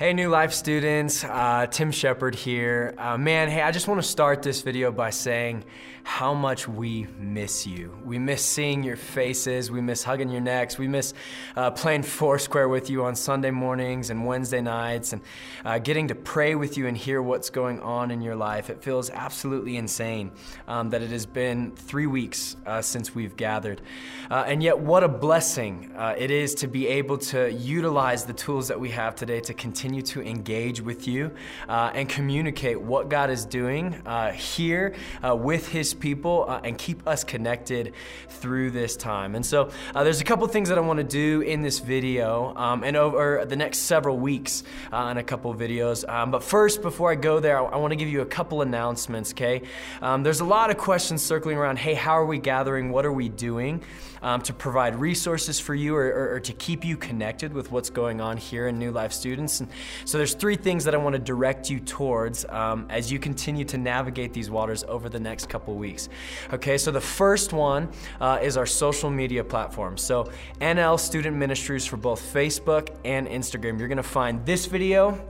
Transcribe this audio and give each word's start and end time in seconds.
Hey, 0.00 0.14
New 0.14 0.30
Life 0.30 0.54
students, 0.54 1.24
uh, 1.24 1.66
Tim 1.70 1.90
Shepard 1.90 2.34
here. 2.34 2.94
Uh, 2.96 3.18
man, 3.18 3.50
hey, 3.50 3.60
I 3.60 3.70
just 3.70 3.86
want 3.86 4.00
to 4.00 4.08
start 4.08 4.40
this 4.40 4.62
video 4.62 4.90
by 4.90 5.10
saying 5.10 5.62
how 6.04 6.32
much 6.32 6.66
we 6.66 7.06
miss 7.18 7.66
you. 7.66 7.94
We 8.02 8.18
miss 8.18 8.42
seeing 8.42 8.82
your 8.82 8.96
faces, 8.96 9.70
we 9.70 9.82
miss 9.82 10.02
hugging 10.02 10.30
your 10.30 10.40
necks, 10.40 10.78
we 10.78 10.88
miss 10.88 11.12
uh, 11.54 11.72
playing 11.72 12.04
Foursquare 12.04 12.66
with 12.70 12.88
you 12.88 13.04
on 13.04 13.14
Sunday 13.14 13.50
mornings 13.50 14.08
and 14.08 14.24
Wednesday 14.24 14.62
nights, 14.62 15.12
and 15.12 15.20
uh, 15.66 15.78
getting 15.78 16.08
to 16.08 16.14
pray 16.14 16.54
with 16.54 16.78
you 16.78 16.86
and 16.86 16.96
hear 16.96 17.20
what's 17.20 17.50
going 17.50 17.78
on 17.80 18.10
in 18.10 18.22
your 18.22 18.36
life. 18.36 18.70
It 18.70 18.82
feels 18.82 19.10
absolutely 19.10 19.76
insane 19.76 20.32
um, 20.66 20.88
that 20.90 21.02
it 21.02 21.10
has 21.10 21.26
been 21.26 21.72
three 21.72 22.06
weeks 22.06 22.56
uh, 22.64 22.80
since 22.80 23.14
we've 23.14 23.36
gathered. 23.36 23.82
Uh, 24.30 24.44
and 24.46 24.62
yet, 24.62 24.78
what 24.78 25.04
a 25.04 25.08
blessing 25.08 25.92
it 26.16 26.30
is 26.30 26.54
to 26.54 26.68
be 26.68 26.88
able 26.88 27.18
to 27.18 27.52
utilize 27.52 28.24
the 28.24 28.32
tools 28.32 28.68
that 28.68 28.80
we 28.80 28.88
have 28.88 29.14
today 29.14 29.40
to 29.40 29.52
continue 29.52 29.89
continue 29.90 30.02
to 30.02 30.22
engage 30.22 30.80
with 30.80 31.08
you 31.08 31.32
uh, 31.68 31.90
and 31.94 32.08
communicate 32.08 32.80
what 32.80 33.08
God 33.08 33.28
is 33.28 33.44
doing 33.44 33.92
uh, 34.06 34.30
here 34.30 34.94
uh, 35.24 35.34
with 35.34 35.66
His 35.66 35.94
people 35.94 36.44
uh, 36.46 36.60
and 36.62 36.78
keep 36.78 37.08
us 37.08 37.24
connected 37.24 37.92
through 38.28 38.70
this 38.70 38.96
time. 38.96 39.34
And 39.34 39.44
so 39.44 39.70
uh, 39.92 40.04
there's 40.04 40.20
a 40.20 40.24
couple 40.24 40.46
things 40.46 40.68
that 40.68 40.78
I 40.78 40.80
want 40.80 40.98
to 40.98 41.04
do 41.04 41.40
in 41.40 41.62
this 41.62 41.80
video 41.80 42.54
um, 42.54 42.84
and 42.84 42.96
over 42.96 43.44
the 43.44 43.56
next 43.56 43.78
several 43.78 44.16
weeks 44.16 44.62
uh, 44.92 45.08
in 45.10 45.16
a 45.16 45.24
couple 45.24 45.52
videos. 45.56 46.08
Um, 46.08 46.30
but 46.30 46.44
first, 46.44 46.82
before 46.82 47.10
I 47.10 47.16
go 47.16 47.40
there, 47.40 47.58
I, 47.58 47.64
I 47.64 47.76
want 47.76 47.90
to 47.90 47.96
give 47.96 48.08
you 48.08 48.20
a 48.20 48.26
couple 48.26 48.62
announcements, 48.62 49.32
okay? 49.32 49.62
Um, 50.00 50.22
there's 50.22 50.40
a 50.40 50.44
lot 50.44 50.70
of 50.70 50.78
questions 50.78 51.20
circling 51.20 51.56
around 51.58 51.78
hey, 51.80 51.94
how 51.94 52.12
are 52.12 52.26
we 52.26 52.38
gathering? 52.38 52.92
What 52.92 53.04
are 53.04 53.12
we 53.12 53.28
doing 53.28 53.82
um, 54.22 54.40
to 54.42 54.52
provide 54.52 54.94
resources 55.00 55.58
for 55.58 55.74
you 55.74 55.96
or, 55.96 56.06
or, 56.06 56.34
or 56.34 56.40
to 56.40 56.52
keep 56.52 56.84
you 56.84 56.96
connected 56.96 57.52
with 57.52 57.72
what's 57.72 57.90
going 57.90 58.20
on 58.20 58.36
here 58.36 58.68
in 58.68 58.78
New 58.78 58.92
Life 58.92 59.12
Students? 59.12 59.60
And 59.60 59.68
so 60.04 60.18
there's 60.18 60.34
three 60.34 60.56
things 60.56 60.84
that 60.84 60.94
I 60.94 60.98
want 60.98 61.14
to 61.14 61.18
direct 61.18 61.70
you 61.70 61.80
towards 61.80 62.44
um, 62.46 62.86
as 62.90 63.10
you 63.10 63.18
continue 63.18 63.64
to 63.66 63.78
navigate 63.78 64.32
these 64.32 64.50
waters 64.50 64.84
over 64.84 65.08
the 65.08 65.20
next 65.20 65.48
couple 65.48 65.74
weeks. 65.74 66.08
Okay, 66.52 66.78
so 66.78 66.90
the 66.90 67.00
first 67.00 67.52
one 67.52 67.88
uh, 68.20 68.38
is 68.42 68.56
our 68.56 68.66
social 68.66 69.10
media 69.10 69.44
platform. 69.44 69.96
So 69.96 70.30
NL 70.60 70.98
Student 70.98 71.36
Ministries 71.36 71.86
for 71.86 71.96
both 71.96 72.20
Facebook 72.32 72.94
and 73.04 73.26
Instagram. 73.26 73.78
You're 73.78 73.88
going 73.88 73.96
to 73.96 74.02
find 74.02 74.44
this 74.46 74.66
video 74.66 75.29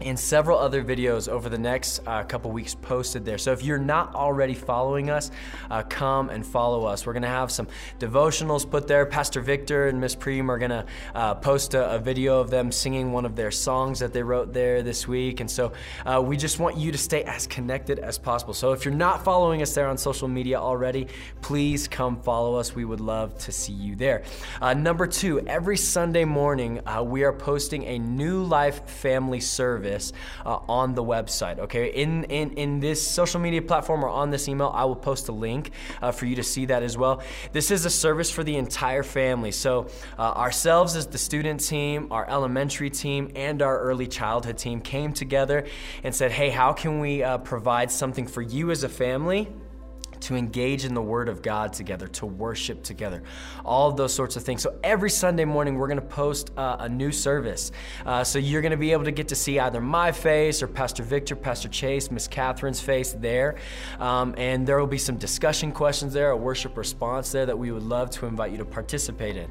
and 0.00 0.18
several 0.18 0.58
other 0.58 0.82
videos 0.82 1.28
over 1.28 1.48
the 1.48 1.58
next 1.58 2.00
uh, 2.06 2.22
couple 2.24 2.50
weeks 2.50 2.74
posted 2.74 3.24
there. 3.24 3.38
So 3.38 3.52
if 3.52 3.62
you're 3.62 3.78
not 3.78 4.14
already 4.14 4.54
following 4.54 5.10
us, 5.10 5.30
uh, 5.70 5.82
come 5.82 6.30
and 6.30 6.44
follow 6.44 6.86
us. 6.86 7.04
We're 7.06 7.14
to 7.20 7.28
have 7.28 7.50
some 7.50 7.68
devotionals 7.98 8.68
put 8.68 8.86
there. 8.86 9.04
Pastor 9.06 9.40
Victor 9.40 9.88
and 9.88 10.00
Miss 10.00 10.16
Preem 10.16 10.48
are 10.48 10.58
to 10.58 10.86
uh, 11.14 11.34
post 11.34 11.74
a, 11.74 11.94
a, 11.94 11.98
video 11.98 12.40
of 12.40 12.50
them 12.50 12.72
singing 12.72 13.12
one 13.12 13.26
of 13.26 13.36
their 13.36 13.50
songs 13.50 13.98
that 13.98 14.12
they 14.12 14.22
wrote 14.22 14.52
there 14.52 14.82
this 14.82 15.06
week. 15.06 15.40
And 15.40 15.50
so 15.50 15.72
uh, 16.06 16.22
we 16.24 16.36
just 16.36 16.58
want 16.58 16.76
you 16.76 16.92
to 16.92 16.98
stay 16.98 17.24
as 17.24 17.46
connected 17.46 17.98
as 17.98 18.18
possible. 18.18 18.54
So 18.54 18.72
if 18.72 18.84
you're 18.84 18.94
not 18.94 19.22
following 19.22 19.60
us 19.60 19.74
there 19.74 19.88
on 19.88 19.98
social 19.98 20.28
media 20.28 20.58
already, 20.58 21.08
please 21.42 21.88
come 21.88 22.20
follow 22.22 22.54
us. 22.54 22.74
We 22.74 22.84
would 22.84 23.00
love 23.00 23.36
to 23.38 23.52
see 23.52 23.72
you 23.72 23.96
there. 23.96 24.22
Uh, 24.62 24.74
number 24.74 25.06
two, 25.06 25.40
every 25.40 25.76
Sunday 25.76 26.24
morning, 26.24 26.80
uh, 26.86 27.02
we 27.02 27.22
are 27.24 27.32
posting 27.32 27.84
a 27.84 27.98
New 27.98 28.42
Life 28.42 28.88
Family 28.88 29.40
Service 29.40 29.89
this 29.90 30.12
uh, 30.46 30.58
on 30.80 30.94
the 30.94 31.02
website. 31.02 31.58
Okay, 31.58 31.86
in, 32.02 32.24
in 32.24 32.52
in 32.52 32.80
this 32.80 33.00
social 33.06 33.40
media 33.40 33.62
platform 33.62 34.04
or 34.04 34.08
on 34.08 34.30
this 34.30 34.48
email, 34.48 34.70
I 34.74 34.84
will 34.84 35.02
post 35.10 35.28
a 35.28 35.32
link 35.32 35.70
uh, 36.02 36.12
for 36.12 36.26
you 36.26 36.36
to 36.36 36.42
see 36.42 36.66
that 36.66 36.82
as 36.82 36.96
well. 36.96 37.22
This 37.52 37.70
is 37.70 37.84
a 37.84 37.90
service 37.90 38.30
for 38.30 38.44
the 38.44 38.56
entire 38.56 39.02
family. 39.02 39.52
So 39.52 39.88
uh, 40.18 40.22
ourselves 40.44 40.96
as 40.96 41.06
the 41.06 41.18
student 41.18 41.60
team, 41.60 42.08
our 42.10 42.28
elementary 42.28 42.90
team, 42.90 43.30
and 43.34 43.62
our 43.62 43.78
early 43.88 44.06
childhood 44.06 44.58
team 44.58 44.80
came 44.80 45.12
together 45.12 45.66
and 46.04 46.14
said, 46.14 46.30
"Hey, 46.30 46.50
how 46.50 46.72
can 46.72 47.00
we 47.00 47.22
uh, 47.22 47.38
provide 47.38 47.90
something 47.90 48.26
for 48.26 48.42
you 48.42 48.70
as 48.70 48.84
a 48.84 48.88
family?" 48.88 49.48
To 50.20 50.36
engage 50.36 50.84
in 50.84 50.94
the 50.94 51.02
Word 51.02 51.28
of 51.28 51.42
God 51.42 51.72
together, 51.72 52.06
to 52.08 52.26
worship 52.26 52.82
together, 52.82 53.22
all 53.64 53.88
of 53.88 53.96
those 53.96 54.12
sorts 54.12 54.36
of 54.36 54.42
things. 54.42 54.62
So 54.62 54.78
every 54.82 55.10
Sunday 55.10 55.44
morning, 55.44 55.76
we're 55.76 55.88
going 55.88 56.00
to 56.00 56.06
post 56.06 56.50
uh, 56.56 56.76
a 56.80 56.88
new 56.88 57.12
service. 57.12 57.72
Uh, 58.04 58.24
so 58.24 58.38
you're 58.38 58.62
going 58.62 58.70
to 58.70 58.76
be 58.76 58.92
able 58.92 59.04
to 59.04 59.10
get 59.10 59.28
to 59.28 59.34
see 59.34 59.58
either 59.58 59.80
my 59.80 60.12
face 60.12 60.62
or 60.62 60.66
Pastor 60.66 61.02
Victor, 61.02 61.36
Pastor 61.36 61.68
Chase, 61.68 62.10
Miss 62.10 62.28
Catherine's 62.28 62.80
face 62.80 63.12
there. 63.12 63.56
Um, 63.98 64.34
and 64.36 64.66
there 64.66 64.78
will 64.78 64.86
be 64.86 64.98
some 64.98 65.16
discussion 65.16 65.72
questions 65.72 66.12
there, 66.12 66.30
a 66.30 66.36
worship 66.36 66.76
response 66.76 67.32
there 67.32 67.46
that 67.46 67.58
we 67.58 67.70
would 67.70 67.82
love 67.82 68.10
to 68.10 68.26
invite 68.26 68.52
you 68.52 68.58
to 68.58 68.64
participate 68.64 69.36
in. 69.36 69.48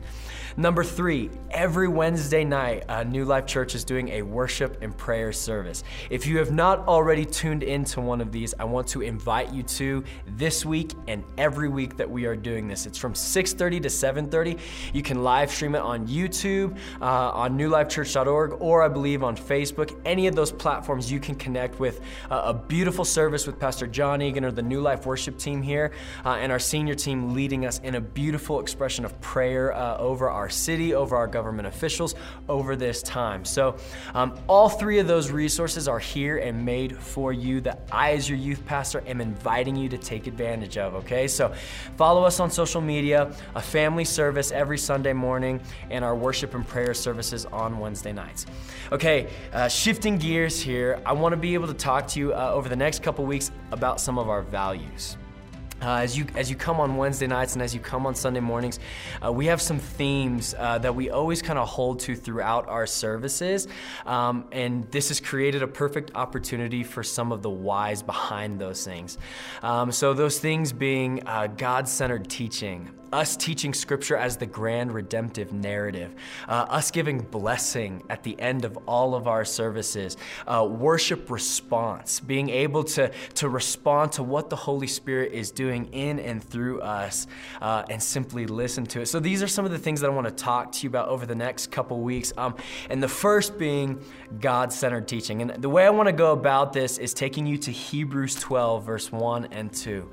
Number 0.58 0.84
three, 0.84 1.30
every 1.52 1.88
Wednesday 1.88 2.44
night, 2.44 2.84
uh, 2.90 3.04
New 3.04 3.24
Life 3.24 3.46
Church 3.46 3.76
is 3.76 3.84
doing 3.84 4.10
a 4.10 4.22
worship 4.24 4.82
and 4.82 4.96
prayer 4.98 5.32
service. 5.32 5.84
If 6.10 6.26
you 6.26 6.38
have 6.40 6.52
not 6.52 6.88
already 6.88 7.26
tuned 7.26 7.64
into 7.64 8.02
one 8.02 8.20
of 8.20 8.32
these, 8.32 8.54
I 8.60 8.66
want 8.66 8.88
to 8.90 9.02
invite 9.02 9.54
you 9.54 9.64
to 9.64 10.04
this 10.28 10.59
week 10.66 10.94
and 11.08 11.24
every 11.38 11.70
week 11.70 11.98
that 11.98 12.10
we 12.10 12.26
are 12.26 12.36
doing 12.36 12.68
this. 12.68 12.86
It's 12.86 12.98
from 12.98 13.14
6:30 13.14 13.80
to 13.82 13.90
7:30. 13.90 14.58
You 14.94 15.02
can 15.02 15.24
live 15.24 15.52
stream 15.52 15.76
it 15.76 15.82
on 15.82 16.08
YouTube, 16.08 16.78
uh, 17.02 17.06
on 17.32 17.58
newlifechurch.org, 17.58 18.58
or 18.60 18.84
I 18.84 18.88
believe 18.88 19.24
on 19.24 19.36
Facebook. 19.36 19.96
Any 20.06 20.28
of 20.28 20.36
those 20.36 20.52
platforms, 20.52 21.12
you 21.12 21.20
can 21.20 21.36
connect 21.36 21.80
with 21.80 22.02
uh, 22.30 22.42
a 22.46 22.54
beautiful 22.54 23.06
service 23.06 23.48
with 23.48 23.60
Pastor 23.60 23.88
Jon 23.88 24.22
Egan 24.22 24.46
or 24.46 24.52
the 24.52 24.62
New 24.62 24.82
Life 24.82 25.06
worship 25.06 25.38
team 25.38 25.62
here, 25.62 25.92
uh, 26.26 26.34
and 26.34 26.52
our 26.52 26.60
senior 26.60 26.96
team 26.96 27.34
leading 27.34 27.66
us 27.66 27.80
in 27.80 27.96
a 27.96 28.02
beautiful 28.02 28.60
expression 28.60 29.06
of 29.06 29.20
prayer 29.22 29.74
uh, 29.74 29.98
over 29.98 30.30
our 30.30 30.50
city, 30.50 30.94
over 30.94 31.16
our 31.16 31.28
government 31.28 31.68
officials, 31.68 32.16
over 32.48 32.76
this 32.76 33.02
time. 33.02 33.46
So, 33.46 33.78
um, 34.14 34.40
all 34.48 34.70
three 34.70 35.00
of 35.00 35.08
those 35.08 35.32
resources 35.32 35.88
are 35.88 36.00
here 36.00 36.38
and 36.38 36.66
made 36.66 36.98
for 36.98 37.34
you 37.34 37.62
that 37.62 37.88
I, 37.92 38.14
as 38.14 38.30
your 38.30 38.38
youth 38.38 38.66
pastor, 38.66 39.04
am 39.06 39.22
inviting 39.22 39.76
you 39.76 39.90
to 39.90 39.98
take 39.98 40.28
advantage 40.28 40.49
of, 40.78 40.96
okay? 40.96 41.28
So, 41.28 41.54
follow 41.98 42.24
us 42.24 42.40
on 42.40 42.50
social 42.52 42.82
media, 42.82 43.34
a 43.56 43.62
family 43.62 44.06
service 44.06 44.52
every 44.52 44.78
Sunday 44.78 45.14
morning, 45.14 45.60
and 45.90 46.04
our 46.04 46.16
worship 46.16 46.54
and 46.56 46.68
prayer 46.68 46.94
services 46.94 47.46
on 47.46 47.80
Wednesday 47.80 48.12
nights. 48.12 48.46
Okay, 48.92 49.28
uh, 49.54 49.68
shifting 49.68 50.18
gears 50.18 50.60
here, 50.60 51.02
I 51.06 51.14
want 51.14 51.34
to 51.34 51.38
be 51.38 51.54
able 51.54 51.68
to 51.68 51.74
talk 51.74 52.08
to 52.10 52.20
you 52.20 52.34
uh, 52.34 52.52
over 52.54 52.70
the 52.70 52.76
next 52.76 53.04
couple 53.04 53.26
weeks 53.26 53.52
about 53.72 54.02
some 54.02 54.18
of 54.18 54.30
our 54.30 54.42
values. 54.42 55.18
Uh, 55.82 55.96
as 55.96 56.18
you 56.18 56.26
as 56.36 56.50
you 56.50 56.58
come 56.58 56.80
on 56.80 56.98
Wednesday 56.98 57.28
nights 57.28 57.54
and 57.54 57.62
as 57.62 57.74
you 57.74 57.80
come 57.80 58.06
on 58.06 58.14
Sunday 58.14 58.42
mornings, 58.42 58.80
uh, 59.26 59.32
we 59.32 59.46
have 59.46 59.62
some 59.62 59.80
themes 59.80 60.54
uh, 60.58 60.78
that 60.78 60.94
we 60.94 61.10
always 61.10 61.42
kind 61.42 61.58
of 61.58 61.70
hold 61.70 62.02
to 62.02 62.16
throughout 62.16 62.68
our 62.68 62.86
services, 62.86 63.68
um, 64.06 64.46
and 64.52 64.90
this 64.92 65.08
has 65.08 65.22
created 65.22 65.64
a 65.64 65.68
perfect 65.68 66.12
opportunity 66.16 66.84
for 66.84 67.02
some 67.02 67.32
of 67.32 67.42
the 67.42 67.50
whys 67.50 68.04
behind 68.04 68.60
those 68.60 68.84
things. 68.84 69.18
Um, 69.64 69.92
so 69.92 70.14
those 70.14 70.40
things 70.40 70.74
being 70.74 71.26
uh, 71.26 71.48
God-centered 71.48 72.30
teaching, 72.30 72.90
us 73.14 73.38
teaching 73.38 73.74
scripture 73.74 74.18
as 74.18 74.38
the 74.38 74.46
grand 74.46 74.94
redemptive 74.94 75.54
narrative, 75.54 76.14
uh, 76.48 76.66
us 76.70 76.92
giving 76.92 77.22
blessing 77.22 78.04
at 78.10 78.24
the 78.24 78.40
end 78.40 78.66
of 78.66 78.78
all 78.86 79.16
of 79.16 79.28
our 79.28 79.46
services, 79.46 80.18
uh, 80.46 80.68
worship 80.70 81.32
response, 81.32 82.20
being 82.20 82.50
able 82.50 82.84
to, 82.84 83.10
to 83.36 83.48
respond 83.48 84.12
to 84.12 84.24
what 84.24 84.50
the 84.50 84.56
Holy 84.56 84.88
Spirit 84.88 85.32
is 85.32 85.52
doing 85.52 85.69
in 85.78 86.20
and 86.20 86.44
through 86.44 86.82
us 86.82 87.28
uh, 87.62 87.84
and 87.90 88.02
simply 88.02 88.46
listen 88.46 88.86
to 88.88 89.02
it. 89.02 89.08
So, 89.08 89.20
these 89.20 89.44
are 89.44 89.48
some 89.48 89.66
of 89.66 89.72
the 89.72 89.80
things 89.80 90.02
that 90.02 90.08
I 90.08 90.14
want 90.14 90.28
to 90.28 90.34
talk 90.34 90.72
to 90.74 90.84
you 90.84 90.90
about 90.90 91.10
over 91.10 91.26
the 91.26 91.36
next 91.36 91.72
couple 91.72 92.00
weeks. 92.00 92.34
Um, 92.38 92.56
and 92.90 93.02
the 93.02 93.08
first 93.08 93.58
being 93.58 94.04
God 94.40 94.72
centered 94.72 95.08
teaching. 95.08 95.42
And 95.42 95.62
the 95.62 95.70
way 95.70 95.86
I 95.86 95.90
want 95.90 96.08
to 96.08 96.14
go 96.14 96.32
about 96.32 96.74
this 96.74 96.98
is 96.98 97.14
taking 97.14 97.46
you 97.46 97.58
to 97.60 97.72
Hebrews 97.72 98.36
12, 98.36 98.86
verse 98.86 99.12
1 99.12 99.50
and 99.52 99.74
2. 99.74 100.10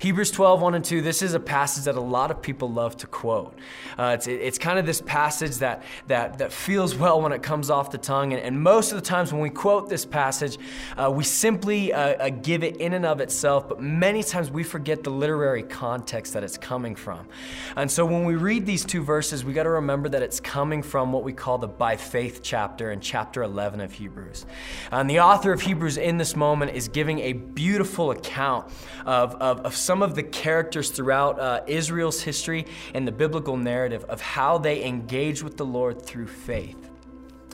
Hebrews 0.00 0.30
12, 0.30 0.60
1 0.60 0.74
and 0.74 0.84
2, 0.84 1.02
this 1.02 1.22
is 1.22 1.34
a 1.34 1.40
passage 1.40 1.84
that 1.84 1.96
a 1.96 2.00
lot 2.00 2.30
of 2.30 2.42
people 2.42 2.70
love 2.70 2.96
to 2.98 3.06
quote. 3.06 3.56
Uh, 3.98 4.16
it's, 4.16 4.26
it's 4.26 4.58
kind 4.58 4.78
of 4.78 4.86
this 4.86 5.00
passage 5.00 5.56
that, 5.56 5.82
that, 6.06 6.38
that 6.38 6.52
feels 6.52 6.94
well 6.94 7.20
when 7.20 7.32
it 7.32 7.42
comes 7.42 7.70
off 7.70 7.90
the 7.90 7.98
tongue. 7.98 8.32
And, 8.32 8.42
and 8.42 8.60
most 8.60 8.92
of 8.92 8.96
the 8.96 9.04
times 9.04 9.32
when 9.32 9.40
we 9.40 9.50
quote 9.50 9.88
this 9.88 10.04
passage, 10.04 10.58
uh, 10.96 11.10
we 11.10 11.24
simply 11.24 11.92
uh, 11.92 11.98
uh, 12.00 12.30
give 12.30 12.64
it 12.64 12.76
in 12.78 12.92
and 12.92 13.06
of 13.06 13.20
itself, 13.20 13.68
but 13.68 13.80
many 13.80 14.22
times 14.22 14.50
we 14.50 14.62
forget 14.62 14.99
the 15.02 15.10
literary 15.10 15.62
context 15.62 16.34
that 16.34 16.44
it's 16.44 16.58
coming 16.58 16.94
from. 16.94 17.26
And 17.76 17.90
so 17.90 18.04
when 18.04 18.24
we 18.24 18.34
read 18.34 18.66
these 18.66 18.84
two 18.84 19.02
verses, 19.02 19.44
we 19.44 19.52
got 19.52 19.62
to 19.62 19.70
remember 19.70 20.08
that 20.08 20.22
it's 20.22 20.40
coming 20.40 20.82
from 20.82 21.12
what 21.12 21.22
we 21.22 21.32
call 21.32 21.58
the 21.58 21.68
by 21.68 21.96
faith 21.96 22.40
chapter 22.42 22.90
in 22.92 23.00
chapter 23.00 23.42
11 23.42 23.80
of 23.80 23.92
Hebrews. 23.92 24.46
And 24.90 25.08
the 25.08 25.20
author 25.20 25.52
of 25.52 25.60
Hebrews 25.60 25.96
in 25.96 26.18
this 26.18 26.36
moment 26.36 26.72
is 26.72 26.88
giving 26.88 27.20
a 27.20 27.32
beautiful 27.32 28.10
account 28.10 28.70
of, 29.06 29.34
of, 29.36 29.60
of 29.60 29.76
some 29.76 30.02
of 30.02 30.14
the 30.14 30.22
characters 30.22 30.90
throughout 30.90 31.38
uh, 31.40 31.62
Israel's 31.66 32.20
history 32.22 32.66
and 32.94 33.06
the 33.06 33.12
biblical 33.12 33.56
narrative 33.56 34.04
of 34.04 34.20
how 34.20 34.58
they 34.58 34.84
engage 34.84 35.42
with 35.42 35.56
the 35.56 35.66
Lord 35.66 36.02
through 36.02 36.26
faith. 36.26 36.89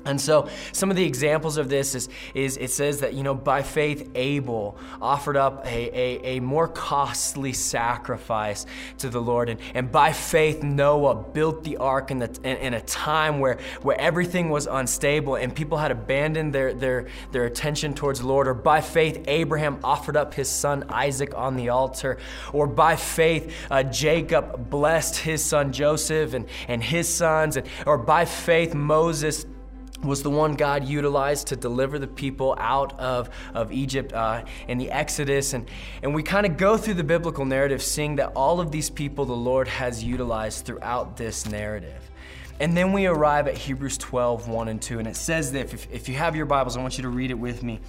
And 0.07 0.21
so 0.21 0.49
some 0.73 0.91
of 0.91 0.97
the 0.97 1.05
examples 1.05 1.57
of 1.57 1.69
this 1.69 1.95
is, 1.95 2.09
is 2.35 2.57
it 2.57 2.71
says 2.71 3.01
that, 3.01 3.15
you 3.15 3.23
know, 3.23 3.35
by 3.35 3.63
faith 3.63 4.09
Abel 4.15 4.79
offered 5.03 5.37
up 5.37 5.67
a, 5.67 5.69
a, 5.69 6.37
a 6.37 6.41
more 6.41 6.69
costly 6.69 7.53
sacrifice 7.53 8.67
to 8.99 9.09
the 9.09 9.21
Lord. 9.21 9.49
And, 9.49 9.61
and 9.75 9.91
by 9.91 10.13
faith 10.13 10.63
Noah 10.63 11.17
built 11.17 11.65
the 11.65 11.77
ark 11.79 12.11
in, 12.11 12.21
the, 12.21 12.39
in, 12.45 12.57
in, 12.59 12.75
a 12.75 12.81
time 12.83 13.41
where, 13.41 13.59
where 13.83 14.01
everything 14.01 14.51
was 14.51 14.67
unstable 14.67 15.37
and 15.37 15.55
people 15.55 15.79
had 15.79 15.91
abandoned 15.91 16.55
their, 16.55 16.73
their, 16.73 17.07
their 17.33 17.45
attention 17.45 17.95
towards 17.95 18.21
the 18.21 18.27
Lord. 18.27 18.47
Or 18.47 18.55
by 18.55 18.81
faith 18.81 19.25
Abraham 19.27 19.81
offered 19.83 20.17
up 20.17 20.35
his 20.35 20.49
son 20.49 20.85
Isaac 20.89 21.35
on 21.35 21.57
the 21.57 21.71
altar. 21.71 22.19
Or 22.53 22.67
by 22.67 22.97
faith 22.97 23.53
uh, 23.71 23.83
Jacob 23.83 24.71
blessed 24.71 25.17
his 25.17 25.45
son 25.45 25.73
Joseph 25.73 26.35
and, 26.35 26.47
and 26.69 26.83
his 26.83 27.13
sons. 27.13 27.57
And, 27.57 27.67
or 27.87 27.99
by 27.99 28.25
faith 28.25 28.75
Moses 28.75 29.47
was 30.07 30.23
the 30.23 30.31
one 30.31 30.55
God 30.55 30.85
utilized 30.85 31.49
to 31.49 31.57
deliver 31.57 31.99
the 31.99 32.07
people 32.07 32.57
out 32.59 32.99
of, 32.99 33.31
of 33.55 33.73
Egypt 33.73 34.13
uh, 34.13 34.45
in 34.69 34.79
the 34.79 34.91
Exodus. 34.91 35.53
And, 35.53 35.69
and 36.03 36.15
we 36.15 36.23
kind 36.23 36.47
of 36.47 36.57
go 36.57 36.77
through 36.77 36.95
the 36.95 37.05
biblical 37.05 37.45
narrative 37.45 37.83
seeing 37.83 38.17
that 38.17 38.33
all 38.35 38.61
of 38.61 38.71
these 38.71 38.91
people 38.91 39.25
the 39.25 39.35
Lord 39.35 39.69
has 39.69 40.03
utilized 40.03 40.65
throughout 40.65 41.17
this 41.17 41.47
narrative. 41.47 42.11
And 42.59 42.77
then 42.77 42.93
we 42.93 43.07
arrive 43.07 43.49
at 43.49 43.57
Hebrews 43.57 43.99
12, 43.99 44.49
1 44.49 44.69
and 44.69 44.81
2. 44.81 44.99
And 44.99 45.09
it 45.09 45.17
says 45.17 45.53
that 45.53 45.73
if, 45.73 45.91
if 45.93 46.09
you 46.09 46.15
have 46.15 46.35
your 46.35 46.47
Bibles, 46.47 46.77
I 46.77 46.81
want 46.81 46.97
you 46.97 47.03
to 47.03 47.09
read 47.09 47.31
it 47.31 47.39
with 47.39 47.63
me. 47.63 47.81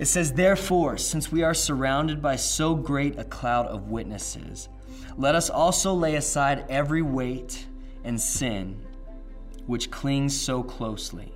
It 0.00 0.06
says, 0.06 0.32
Therefore, 0.32 0.96
since 0.96 1.30
we 1.30 1.42
are 1.42 1.54
surrounded 1.54 2.20
by 2.20 2.36
so 2.36 2.74
great 2.74 3.18
a 3.18 3.24
cloud 3.24 3.66
of 3.66 3.88
witnesses, 3.88 4.68
let 5.16 5.34
us 5.34 5.50
also 5.50 5.92
lay 5.94 6.16
aside 6.16 6.64
every 6.68 7.02
weight 7.02 7.66
and 8.02 8.20
sin 8.20 8.80
which 9.66 9.90
clings 9.90 10.40
so 10.40 10.62
closely 10.62 11.32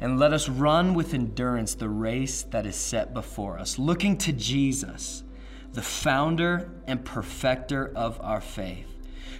and 0.00 0.18
let 0.18 0.32
us 0.32 0.48
run 0.48 0.94
with 0.94 1.14
endurance 1.14 1.74
the 1.74 1.88
race 1.88 2.42
that 2.50 2.66
is 2.66 2.76
set 2.76 3.14
before 3.14 3.58
us, 3.58 3.78
looking 3.78 4.16
to 4.18 4.32
Jesus, 4.32 5.24
the 5.72 5.82
founder 5.82 6.70
and 6.86 7.04
perfecter 7.04 7.92
of 7.94 8.20
our 8.20 8.40
faith, 8.40 8.88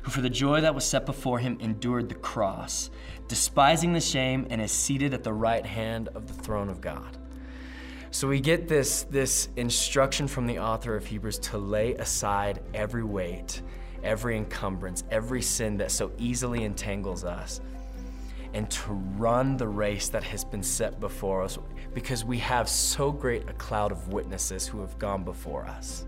who 0.02 0.10
for 0.10 0.20
the 0.20 0.30
joy 0.30 0.60
that 0.60 0.74
was 0.74 0.84
set 0.84 1.06
before 1.06 1.38
him 1.38 1.58
endured 1.60 2.08
the 2.08 2.14
cross, 2.14 2.90
despising 3.28 3.92
the 3.92 4.00
shame, 4.00 4.46
and 4.50 4.60
is 4.60 4.72
seated 4.72 5.12
at 5.12 5.24
the 5.24 5.32
right 5.32 5.66
hand 5.66 6.08
of 6.14 6.26
the 6.26 6.42
throne 6.42 6.68
of 6.68 6.80
God. 6.80 7.16
So 8.10 8.28
we 8.28 8.40
get 8.40 8.68
this, 8.68 9.02
this 9.04 9.48
instruction 9.56 10.26
from 10.26 10.46
the 10.46 10.58
author 10.58 10.96
of 10.96 11.04
Hebrews 11.04 11.38
to 11.40 11.58
lay 11.58 11.94
aside 11.94 12.62
every 12.72 13.04
weight, 13.04 13.60
every 14.02 14.38
encumbrance, 14.38 15.04
every 15.10 15.42
sin 15.42 15.76
that 15.78 15.90
so 15.90 16.12
easily 16.16 16.64
entangles 16.64 17.24
us 17.24 17.60
and 18.56 18.70
to 18.70 18.92
run 19.18 19.58
the 19.58 19.68
race 19.68 20.08
that 20.08 20.24
has 20.24 20.42
been 20.42 20.62
set 20.62 20.98
before 20.98 21.42
us 21.42 21.58
because 21.92 22.24
we 22.24 22.38
have 22.38 22.70
so 22.70 23.12
great 23.12 23.46
a 23.50 23.52
cloud 23.52 23.92
of 23.92 24.08
witnesses 24.08 24.66
who 24.66 24.80
have 24.80 24.98
gone 24.98 25.24
before 25.24 25.66
us. 25.66 26.06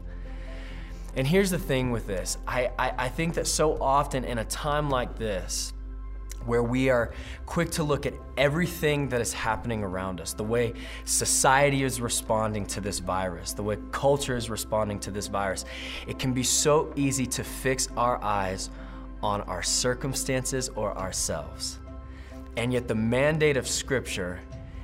And 1.15 1.27
here's 1.27 1.51
the 1.51 1.59
thing 1.59 1.91
with 1.91 2.07
this 2.07 2.39
I, 2.47 2.71
I, 2.79 2.95
I, 2.97 3.09
think 3.11 3.35
that 3.35 3.47
so 3.47 3.79
often 3.83 4.25
in 4.25 4.39
a 4.39 4.47
time 4.47 4.89
like 4.89 5.19
this, 5.19 5.75
where 6.47 6.63
we 6.63 6.89
are 6.89 7.13
quick 7.45 7.71
to 7.73 7.83
look 7.83 8.07
at 8.07 8.15
everything 8.39 9.11
that 9.11 9.21
is 9.21 9.35
happening 9.35 9.85
around 9.85 10.19
us, 10.19 10.33
the 10.33 10.43
way 10.43 10.73
society 11.05 11.83
is 11.83 12.01
responding 12.01 12.65
to 12.65 12.81
this 12.81 12.99
virus, 12.99 13.53
the 13.53 13.63
way 13.63 13.77
culture 13.93 14.39
is 14.39 14.49
responding 14.49 14.99
to 15.01 15.11
this 15.11 15.27
virus, 15.27 15.67
it 16.07 16.19
can 16.19 16.33
be 16.33 16.43
so 16.43 16.95
easy 16.97 17.27
to 17.27 17.45
fix 17.45 17.89
our 17.99 18.25
eyes 18.25 18.71
on 19.23 19.43
our 19.43 19.63
circumstances 19.63 20.71
or 20.71 20.97
ourselves. 20.97 21.79
And 22.59 22.73
yet, 22.73 22.89
the 22.89 22.95
mandate 22.97 23.57
of 23.57 23.69
Scripture 23.69 24.41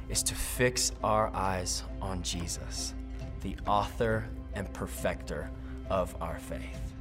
is 0.09 0.23
to 0.23 0.35
fix 0.37 0.93
our 1.03 1.35
eyes 1.35 1.83
on 2.01 2.23
Jesus, 2.23 2.95
the 3.41 3.57
author 3.67 4.29
and 4.55 4.73
perfecter 4.73 5.51
of 5.91 6.15
our 6.23 6.39
faith. 6.39 6.95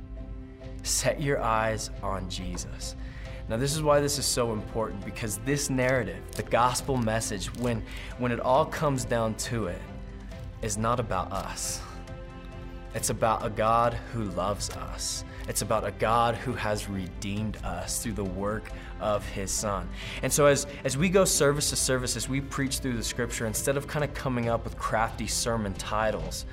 Set 0.81 1.21
your 1.21 1.39
eyes 1.39 1.91
on 2.01 2.27
Jesus. 2.27 2.95
Now, 3.49 3.57
this 3.57 3.75
is 3.75 3.83
why 3.83 3.99
this 3.99 4.17
is 4.17 4.25
so 4.25 4.51
important 4.51 5.05
because 5.05 5.37
this 5.45 5.69
narrative, 5.69 6.23
the 6.31 6.41
gospel 6.41 6.97
message, 6.97 7.53
when, 7.57 7.83
when 8.17 8.31
it 8.31 8.39
all 8.39 8.65
comes 8.65 9.05
down 9.05 9.35
to 9.35 9.67
it, 9.67 9.81
is 10.63 10.75
not 10.75 10.99
about 10.99 11.31
us. 11.31 11.83
It's 12.95 13.09
about 13.09 13.43
a 13.43 13.49
God 13.49 13.95
who 14.13 14.25
loves 14.25 14.69
us. 14.69 15.25
It's 15.47 15.63
about 15.63 15.83
a 15.83 15.91
God 15.91 16.35
who 16.35 16.53
has 16.53 16.87
redeemed 16.87 17.57
us 17.63 18.01
through 18.01 18.13
the 18.13 18.23
work 18.23 18.71
of 19.01 19.27
his 19.29 19.51
son. 19.51 19.89
And 20.21 20.31
so 20.31 20.45
as, 20.45 20.67
as 20.83 20.95
we 20.95 21.09
go 21.09 21.25
service 21.25 21.71
to 21.71 21.75
service, 21.75 22.15
as 22.15 22.29
we 22.29 22.39
preach 22.39 22.77
through 22.77 22.95
the 22.95 23.03
scripture, 23.03 23.47
instead 23.47 23.77
of 23.77 23.87
kind 23.87 24.05
of 24.05 24.13
coming 24.13 24.47
up 24.47 24.63
with 24.63 24.77
crafty 24.77 25.25
sermon 25.25 25.73
titles, 25.73 26.45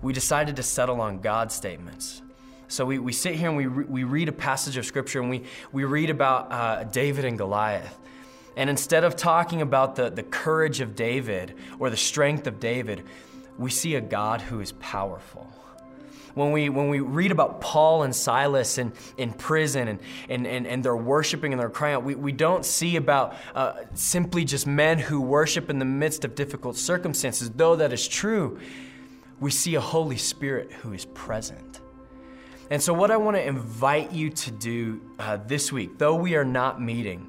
we 0.00 0.14
decided 0.14 0.56
to 0.56 0.62
settle 0.62 1.00
on 1.00 1.20
God 1.20 1.52
statements. 1.52 2.22
So 2.68 2.86
we, 2.86 2.98
we 2.98 3.12
sit 3.12 3.34
here 3.34 3.48
and 3.48 3.56
we, 3.56 3.66
re- 3.66 3.84
we 3.84 4.04
read 4.04 4.30
a 4.30 4.32
passage 4.32 4.78
of 4.78 4.86
scripture 4.86 5.20
and 5.20 5.28
we, 5.28 5.44
we 5.72 5.84
read 5.84 6.08
about 6.08 6.50
uh, 6.50 6.84
David 6.84 7.26
and 7.26 7.36
Goliath. 7.36 7.98
And 8.56 8.70
instead 8.70 9.04
of 9.04 9.14
talking 9.14 9.60
about 9.60 9.94
the, 9.96 10.08
the 10.08 10.22
courage 10.22 10.80
of 10.80 10.96
David 10.96 11.54
or 11.78 11.90
the 11.90 11.96
strength 11.98 12.46
of 12.46 12.60
David, 12.60 13.04
we 13.58 13.70
see 13.70 13.94
a 13.96 14.00
God 14.00 14.40
who 14.40 14.60
is 14.60 14.72
powerful 14.72 15.46
when 16.34 16.52
we, 16.52 16.68
when 16.68 16.88
we 16.88 17.00
read 17.00 17.30
about 17.30 17.60
Paul 17.60 18.02
and 18.02 18.14
Silas 18.14 18.78
in, 18.78 18.92
in 19.16 19.32
prison 19.32 19.88
and, 19.88 20.00
and, 20.28 20.46
and, 20.46 20.66
and 20.66 20.84
they're 20.84 20.96
worshiping 20.96 21.52
and 21.52 21.60
they're 21.60 21.70
crying 21.70 21.96
out, 21.96 22.04
we, 22.04 22.14
we 22.14 22.32
don't 22.32 22.64
see 22.64 22.96
about 22.96 23.36
uh, 23.54 23.74
simply 23.94 24.44
just 24.44 24.66
men 24.66 24.98
who 24.98 25.20
worship 25.20 25.70
in 25.70 25.78
the 25.78 25.84
midst 25.84 26.24
of 26.24 26.34
difficult 26.34 26.76
circumstances. 26.76 27.50
Though 27.50 27.76
that 27.76 27.92
is 27.92 28.06
true, 28.08 28.58
we 29.40 29.50
see 29.50 29.74
a 29.74 29.80
Holy 29.80 30.16
Spirit 30.16 30.72
who 30.72 30.92
is 30.92 31.04
present. 31.06 31.80
And 32.70 32.82
so, 32.82 32.94
what 32.94 33.10
I 33.10 33.18
want 33.18 33.36
to 33.36 33.46
invite 33.46 34.12
you 34.12 34.30
to 34.30 34.50
do 34.50 35.00
uh, 35.18 35.36
this 35.46 35.70
week, 35.70 35.98
though 35.98 36.14
we 36.14 36.36
are 36.36 36.44
not 36.44 36.80
meeting, 36.80 37.28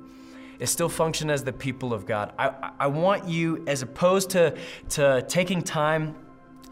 is 0.59 0.69
still 0.69 0.87
function 0.87 1.29
as 1.29 1.43
the 1.43 1.51
people 1.51 1.93
of 1.93 2.05
God. 2.05 2.31
I, 2.39 2.71
I 2.79 2.87
want 2.87 3.27
you, 3.27 3.63
as 3.67 3.81
opposed 3.81 4.29
to, 4.29 4.55
to 4.91 5.25
taking 5.27 5.61
time 5.61 6.15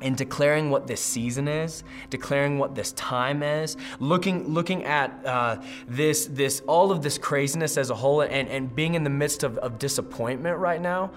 and 0.01 0.18
declaring 0.18 0.69
what 0.69 0.88
this 0.88 1.01
season 1.01 1.48
is, 1.48 1.83
declaring 2.09 2.59
what 2.59 2.75
this 2.75 2.92
time 2.94 3.44
is, 3.44 3.77
looking 4.00 4.48
looking 4.53 4.83
at 4.86 5.25
uh, 5.25 5.62
this 5.88 6.25
this 6.25 6.62
all 6.68 6.92
of 6.92 7.01
this 7.01 7.18
craziness 7.18 7.77
as 7.77 7.89
a 7.89 7.95
whole, 7.95 8.21
and 8.21 8.48
and 8.50 8.75
being 8.75 8.95
in 8.95 9.03
the 9.03 9.09
midst 9.09 9.44
of, 9.44 9.57
of 9.59 9.80
disappointment 9.80 10.57
right 10.57 10.81
now. 10.81 11.12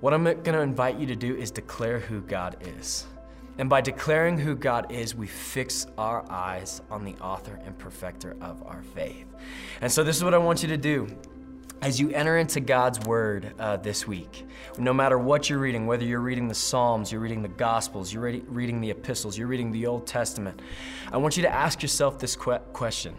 What 0.00 0.12
I'm 0.12 0.24
going 0.24 0.44
to 0.44 0.60
invite 0.60 0.98
you 0.98 1.06
to 1.06 1.16
do 1.16 1.34
is 1.34 1.50
declare 1.50 1.98
who 1.98 2.20
God 2.20 2.58
is. 2.60 3.06
And 3.58 3.70
by 3.70 3.80
declaring 3.80 4.38
who 4.38 4.54
God 4.54 4.92
is, 4.92 5.14
we 5.14 5.26
fix 5.26 5.86
our 5.96 6.30
eyes 6.30 6.82
on 6.90 7.04
the 7.04 7.14
author 7.14 7.58
and 7.64 7.76
perfecter 7.78 8.36
of 8.42 8.62
our 8.66 8.82
faith. 8.94 9.24
And 9.80 9.90
so, 9.90 10.04
this 10.04 10.16
is 10.16 10.24
what 10.24 10.34
I 10.34 10.38
want 10.38 10.62
you 10.62 10.68
to 10.68 10.76
do 10.76 11.08
as 11.82 12.00
you 12.00 12.10
enter 12.10 12.38
into 12.38 12.60
God's 12.60 12.98
Word 13.06 13.52
uh, 13.58 13.76
this 13.76 14.06
week, 14.06 14.46
no 14.78 14.92
matter 14.92 15.18
what 15.18 15.50
you're 15.50 15.58
reading, 15.58 15.86
whether 15.86 16.04
you're 16.04 16.20
reading 16.20 16.48
the 16.48 16.54
Psalms, 16.54 17.12
you're 17.12 17.20
reading 17.20 17.42
the 17.42 17.48
Gospels, 17.48 18.12
you're 18.12 18.22
reading 18.22 18.80
the 18.80 18.90
epistles, 18.90 19.36
you're 19.36 19.46
reading 19.46 19.70
the 19.70 19.86
Old 19.86 20.06
Testament, 20.06 20.60
I 21.12 21.18
want 21.18 21.36
you 21.36 21.42
to 21.42 21.52
ask 21.52 21.82
yourself 21.82 22.18
this 22.18 22.34
que- 22.34 22.60
question 22.72 23.14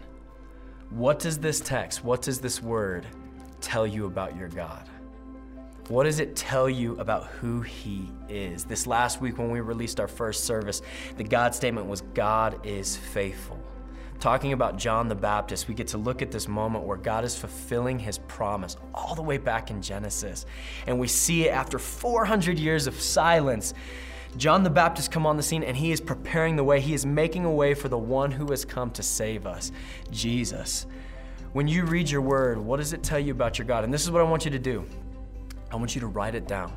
What 0.90 1.18
does 1.18 1.38
this 1.38 1.60
text, 1.60 2.04
what 2.04 2.22
does 2.22 2.40
this 2.40 2.62
Word 2.62 3.06
tell 3.60 3.86
you 3.86 4.06
about 4.06 4.36
your 4.36 4.48
God? 4.48 4.88
What 5.88 6.04
does 6.04 6.20
it 6.20 6.36
tell 6.36 6.68
you 6.68 6.98
about 7.00 7.26
who 7.26 7.62
He 7.62 8.10
is? 8.28 8.64
This 8.64 8.86
last 8.86 9.22
week, 9.22 9.38
when 9.38 9.50
we 9.50 9.60
released 9.60 10.00
our 10.00 10.08
first 10.08 10.44
service, 10.44 10.82
the 11.16 11.24
God 11.24 11.54
statement 11.54 11.86
was 11.86 12.02
God 12.12 12.66
is 12.66 12.96
faithful 12.96 13.58
talking 14.20 14.52
about 14.52 14.76
John 14.76 15.08
the 15.08 15.14
Baptist, 15.14 15.68
we 15.68 15.74
get 15.74 15.88
to 15.88 15.98
look 15.98 16.22
at 16.22 16.30
this 16.30 16.48
moment 16.48 16.84
where 16.84 16.96
God 16.96 17.24
is 17.24 17.36
fulfilling 17.36 17.98
his 17.98 18.18
promise 18.18 18.76
all 18.94 19.14
the 19.14 19.22
way 19.22 19.38
back 19.38 19.70
in 19.70 19.80
Genesis. 19.80 20.46
And 20.86 20.98
we 20.98 21.08
see 21.08 21.46
it 21.46 21.50
after 21.50 21.78
400 21.78 22.58
years 22.58 22.86
of 22.86 23.00
silence. 23.00 23.74
John 24.36 24.62
the 24.62 24.70
Baptist 24.70 25.10
come 25.10 25.26
on 25.26 25.36
the 25.36 25.42
scene 25.42 25.62
and 25.62 25.76
he 25.76 25.92
is 25.92 26.00
preparing 26.00 26.56
the 26.56 26.64
way. 26.64 26.80
He 26.80 26.94
is 26.94 27.06
making 27.06 27.44
a 27.44 27.50
way 27.50 27.74
for 27.74 27.88
the 27.88 27.98
one 27.98 28.30
who 28.30 28.46
has 28.50 28.64
come 28.64 28.90
to 28.92 29.02
save 29.02 29.46
us, 29.46 29.72
Jesus. 30.10 30.86
When 31.52 31.66
you 31.66 31.84
read 31.84 32.10
your 32.10 32.20
word, 32.20 32.58
what 32.58 32.76
does 32.76 32.92
it 32.92 33.02
tell 33.02 33.18
you 33.18 33.32
about 33.32 33.58
your 33.58 33.66
God? 33.66 33.84
And 33.84 33.92
this 33.92 34.02
is 34.02 34.10
what 34.10 34.20
I 34.20 34.24
want 34.24 34.44
you 34.44 34.50
to 34.50 34.58
do. 34.58 34.84
I 35.70 35.76
want 35.76 35.94
you 35.94 36.00
to 36.02 36.06
write 36.06 36.34
it 36.34 36.46
down. 36.46 36.72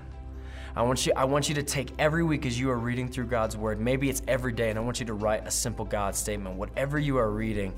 I 0.76 0.84
want 0.84 1.06
you, 1.06 1.12
I 1.16 1.26
want 1.26 1.50
you 1.50 1.56
to 1.56 1.64
take 1.64 1.92
every 2.00 2.24
week 2.24 2.46
as 2.46 2.58
you 2.58 2.70
are 2.70 2.78
reading 2.78 3.10
through 3.10 3.26
God's 3.26 3.58
Word, 3.58 3.82
maybe 3.82 4.10
it's 4.10 4.22
every 4.28 4.54
day, 4.54 4.70
and 4.70 4.80
I 4.80 4.82
want 4.82 5.02
you 5.02 5.06
to 5.08 5.14
write 5.14 5.46
a 5.46 5.52
simple 5.52 5.84
God 5.84 6.16
statement. 6.16 6.56
Whatever 6.56 6.98
you 6.98 7.18
are 7.18 7.30
reading, 7.30 7.74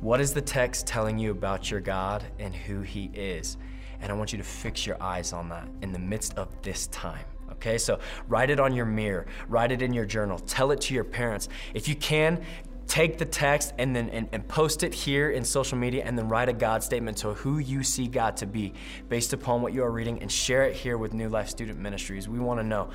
what 0.00 0.20
is 0.20 0.32
the 0.32 0.40
text 0.40 0.86
telling 0.86 1.18
you 1.18 1.30
about 1.30 1.70
your 1.70 1.80
God 1.80 2.24
and 2.38 2.54
who 2.54 2.80
He 2.80 3.10
is? 3.12 3.58
And 4.00 4.10
I 4.10 4.14
want 4.14 4.32
you 4.32 4.38
to 4.38 4.44
fix 4.44 4.86
your 4.86 5.00
eyes 5.02 5.32
on 5.32 5.50
that 5.50 5.68
in 5.82 5.92
the 5.92 5.98
midst 5.98 6.36
of 6.38 6.48
this 6.62 6.86
time. 6.88 7.24
Okay, 7.52 7.76
so 7.76 8.00
write 8.28 8.50
it 8.50 8.58
on 8.58 8.74
your 8.74 8.86
mirror, 8.86 9.26
write 9.48 9.70
it 9.70 9.82
in 9.82 9.92
your 9.92 10.06
journal, 10.06 10.38
tell 10.38 10.72
it 10.72 10.80
to 10.80 10.94
your 10.94 11.04
parents. 11.04 11.48
If 11.74 11.86
you 11.86 11.94
can, 11.94 12.42
take 12.86 13.18
the 13.18 13.24
text 13.24 13.72
and 13.78 13.94
then 13.94 14.08
and, 14.10 14.28
and, 14.32 14.46
post 14.48 14.82
it 14.82 14.92
here 14.92 15.30
in 15.30 15.44
social 15.44 15.78
media 15.78 16.02
and 16.04 16.18
then 16.18 16.28
write 16.28 16.48
a 16.48 16.52
God 16.52 16.82
statement 16.82 17.16
to 17.18 17.32
who 17.34 17.58
you 17.58 17.82
see 17.82 18.06
God 18.06 18.36
to 18.38 18.46
be 18.46 18.74
based 19.08 19.32
upon 19.32 19.62
what 19.62 19.72
you 19.72 19.82
are 19.82 19.90
reading 19.90 20.20
and 20.20 20.30
share 20.30 20.64
it 20.64 20.74
here 20.74 20.98
with 20.98 21.14
New 21.14 21.28
Life 21.28 21.48
Student 21.48 21.78
Ministries. 21.78 22.28
We 22.28 22.38
want 22.38 22.60
to 22.60 22.64
know. 22.64 22.90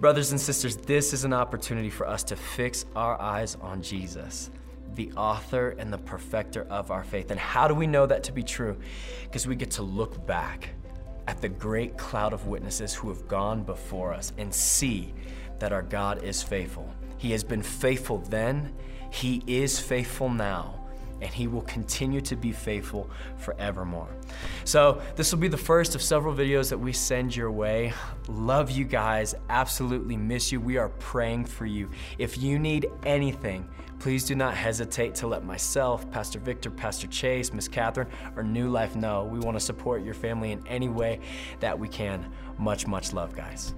Brothers 0.00 0.32
and 0.32 0.40
sisters, 0.40 0.76
this 0.76 1.12
is 1.12 1.24
an 1.24 1.32
opportunity 1.32 1.90
for 1.90 2.06
us 2.06 2.22
to 2.24 2.36
fix 2.36 2.86
our 2.96 3.20
eyes 3.20 3.56
on 3.60 3.82
Jesus, 3.82 4.50
the 4.94 5.12
author 5.12 5.76
and 5.78 5.92
the 5.92 5.98
perfecter 5.98 6.66
of 6.70 6.90
our 6.90 7.04
faith. 7.04 7.30
And 7.30 7.38
how 7.38 7.68
do 7.68 7.74
we 7.74 7.86
know 7.86 8.06
that 8.06 8.24
to 8.24 8.32
be 8.32 8.42
true? 8.42 8.76
Because 9.24 9.46
we 9.46 9.54
get 9.54 9.70
to 9.72 9.82
look 9.82 10.26
back 10.26 10.70
at 11.28 11.40
the 11.40 11.48
great 11.48 11.96
cloud 11.96 12.32
of 12.32 12.46
witnesses 12.46 12.94
who 12.94 13.08
have 13.08 13.26
gone 13.28 13.62
before 13.62 14.12
us 14.12 14.32
and 14.38 14.52
see 14.52 15.12
that 15.58 15.72
our 15.72 15.82
God 15.82 16.22
is 16.22 16.42
faithful. 16.42 16.88
He 17.18 17.32
has 17.32 17.42
been 17.42 17.62
faithful 17.62 18.18
then 18.18 18.74
he 19.10 19.42
is 19.46 19.78
faithful 19.78 20.28
now, 20.28 20.86
and 21.20 21.32
He 21.32 21.46
will 21.46 21.62
continue 21.62 22.20
to 22.22 22.36
be 22.36 22.52
faithful 22.52 23.08
forevermore. 23.38 24.08
So, 24.64 25.00
this 25.16 25.32
will 25.32 25.38
be 25.38 25.48
the 25.48 25.56
first 25.56 25.94
of 25.94 26.02
several 26.02 26.34
videos 26.34 26.68
that 26.70 26.78
we 26.78 26.92
send 26.92 27.34
your 27.34 27.50
way. 27.50 27.92
Love 28.28 28.70
you 28.70 28.84
guys, 28.84 29.34
absolutely 29.48 30.16
miss 30.16 30.52
you. 30.52 30.60
We 30.60 30.76
are 30.76 30.90
praying 30.90 31.46
for 31.46 31.66
you. 31.66 31.90
If 32.18 32.38
you 32.38 32.58
need 32.58 32.90
anything, 33.04 33.68
please 33.98 34.24
do 34.24 34.34
not 34.34 34.54
hesitate 34.54 35.14
to 35.16 35.26
let 35.26 35.44
myself, 35.44 36.10
Pastor 36.10 36.38
Victor, 36.38 36.70
Pastor 36.70 37.06
Chase, 37.06 37.52
Miss 37.52 37.68
Catherine, 37.68 38.08
or 38.36 38.42
New 38.42 38.68
Life 38.68 38.96
know. 38.96 39.24
We 39.24 39.38
want 39.38 39.56
to 39.56 39.64
support 39.64 40.02
your 40.02 40.14
family 40.14 40.52
in 40.52 40.66
any 40.66 40.88
way 40.88 41.20
that 41.60 41.78
we 41.78 41.88
can. 41.88 42.30
Much, 42.58 42.86
much 42.86 43.12
love, 43.12 43.34
guys. 43.34 43.74